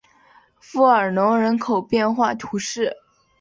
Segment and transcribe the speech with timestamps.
[0.59, 2.91] 弗尔农人口变化图示